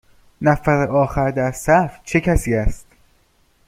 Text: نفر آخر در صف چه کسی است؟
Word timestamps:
نفر 0.41 0.87
آخر 0.87 1.31
در 1.31 1.51
صف 1.51 1.99
چه 2.03 2.21
کسی 2.21 2.55
است؟ 2.55 2.85